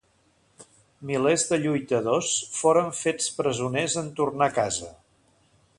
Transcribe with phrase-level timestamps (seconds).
[1.09, 4.91] Milers de lluitadors foren fets presoners en tornar a casa.